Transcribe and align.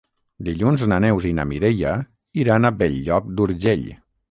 Dilluns 0.45 0.85
na 0.93 0.97
Neus 1.05 1.27
i 1.33 1.33
na 1.41 1.45
Mireia 1.51 1.93
iran 2.45 2.65
a 2.65 2.73
Bell-lloc 2.81 3.31
d'Urgell. 3.39 3.89